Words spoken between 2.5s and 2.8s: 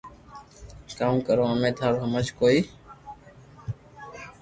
ّ